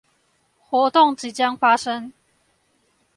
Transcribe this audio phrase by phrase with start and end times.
[0.57, 2.11] 活動即將發生